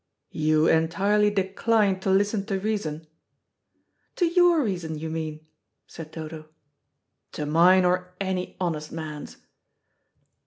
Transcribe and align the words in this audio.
"You 0.31 0.65
entirely 0.65 1.29
decline 1.29 1.99
to 1.99 2.09
listen 2.09 2.43
to 2.47 2.59
reason?" 2.59 3.05
"To 4.15 4.25
your 4.25 4.63
reason, 4.63 4.97
you 4.97 5.11
mean," 5.11 5.45
said 5.85 6.09
Dodo. 6.09 6.49
"To 7.33 7.45
mine 7.45 7.85
or 7.85 8.15
any 8.19 8.57
honest 8.59 8.91
man's." 8.91 9.37